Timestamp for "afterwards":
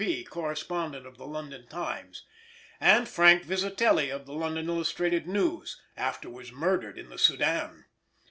5.95-6.51